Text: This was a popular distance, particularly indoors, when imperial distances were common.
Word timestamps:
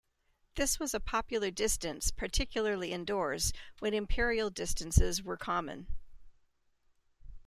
This 0.55 0.79
was 0.79 0.95
a 0.95 0.99
popular 0.99 1.51
distance, 1.51 2.09
particularly 2.09 2.91
indoors, 2.91 3.53
when 3.77 3.93
imperial 3.93 4.49
distances 4.49 5.21
were 5.21 5.37
common. 5.37 5.85